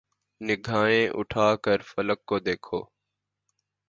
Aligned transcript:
نگاھیں 0.41 1.05
اٹھا 1.19 1.47
کر 1.63 1.79
فلک 1.89 2.19
کو 2.25 2.37
تو 2.39 2.43
دیکھو 2.45 2.79